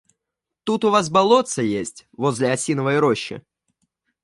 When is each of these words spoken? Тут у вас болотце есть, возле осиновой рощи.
Тут 0.63 0.83
у 0.83 0.89
вас 0.89 1.11
болотце 1.11 1.61
есть, 1.63 2.07
возле 2.13 2.51
осиновой 2.51 2.97
рощи. 2.97 3.43